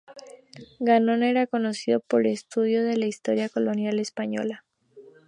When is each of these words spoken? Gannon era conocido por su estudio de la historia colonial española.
Gannon 0.79 1.21
era 1.21 1.45
conocido 1.45 1.99
por 1.99 2.23
su 2.23 2.29
estudio 2.29 2.83
de 2.83 2.97
la 2.97 3.05
historia 3.05 3.49
colonial 3.49 3.99
española. 3.99 4.65